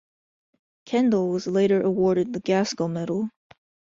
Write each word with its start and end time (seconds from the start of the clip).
Kendell 0.87 1.29
was 1.29 1.45
later 1.45 1.79
awarded 1.79 2.33
the 2.33 2.39
Gaskell 2.39 2.87
Medal. 2.87 3.29